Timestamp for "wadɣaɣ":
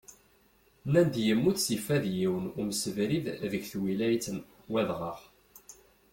4.71-5.19